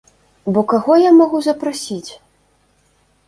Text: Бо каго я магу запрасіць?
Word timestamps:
Бо 0.53 0.61
каго 0.71 0.93
я 0.99 1.11
магу 1.19 1.41
запрасіць? 1.47 2.11